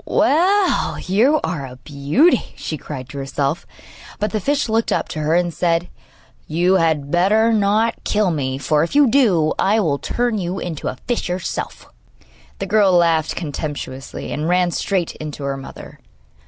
'Well, 0.03 0.97
you 0.99 1.39
are 1.43 1.63
a 1.67 1.75
beauty!' 1.75 2.53
she 2.55 2.75
cried 2.75 3.07
to 3.09 3.19
herself; 3.19 3.67
but 4.17 4.31
the 4.31 4.39
fish 4.39 4.67
looked 4.67 4.91
up 4.91 5.07
to 5.09 5.19
her 5.19 5.35
and 5.35 5.53
said: 5.53 5.89
'You 6.47 6.77
had 6.77 7.11
better 7.11 7.53
not 7.53 8.03
kill 8.03 8.31
me, 8.31 8.57
for, 8.57 8.81
if 8.81 8.95
you 8.95 9.07
do, 9.07 9.53
I 9.59 9.79
will 9.79 9.99
turn 9.99 10.39
you 10.39 10.57
into 10.57 10.87
a 10.87 10.97
fish 11.07 11.29
yourself!' 11.29 11.87
The 12.57 12.65
girl 12.65 12.91
laughed 12.93 13.35
contemptuously, 13.35 14.31
and 14.31 14.49
ran 14.49 14.71
straight 14.71 15.13
in 15.17 15.29
to 15.33 15.43
her 15.43 15.55
mother. 15.55 15.99